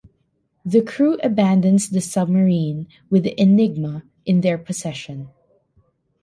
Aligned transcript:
The 0.65 0.81
crew 0.81 1.19
abandons 1.23 1.89
the 1.91 2.01
submarine 2.01 2.87
with 3.11 3.21
the 3.21 3.39
Enigma 3.39 4.01
in 4.25 4.41
their 4.41 4.57
possession. 4.57 5.29